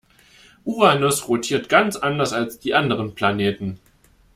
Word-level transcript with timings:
Uranus 0.65 1.27
rotiert 1.27 1.69
ganz 1.69 1.95
anders 1.95 2.33
als 2.33 2.57
die 2.57 2.73
anderen 2.73 3.13
Planeten. 3.13 3.79